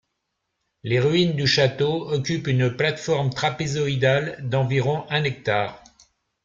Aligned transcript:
Les 0.81 0.99
ruines 0.99 1.35
du 1.35 1.45
château 1.45 2.09
occupent 2.09 2.47
une 2.47 2.75
plate-forme 2.75 3.29
trapézoïdale 3.29 4.39
d'environ 4.49 5.05
un 5.11 5.23
hectare. 5.23 5.83